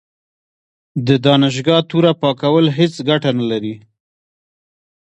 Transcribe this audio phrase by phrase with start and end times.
[1.07, 3.75] د دانشګاه توره پاکول هیڅ ګټه نه لري.